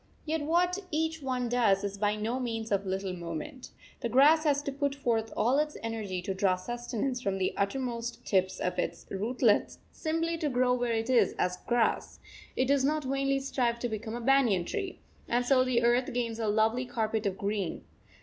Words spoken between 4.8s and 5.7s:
forth all